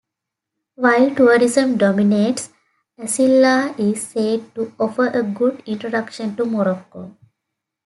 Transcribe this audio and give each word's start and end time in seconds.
While 0.77 1.13
tourism 1.13 1.77
dominates, 1.77 2.49
Asilah 2.99 3.77
is 3.77 4.01
said 4.07 4.55
to 4.55 4.73
offer 4.79 5.05
a 5.05 5.21
good 5.21 5.61
introduction 5.67 6.35
to 6.37 6.45
Morocco. 6.45 7.15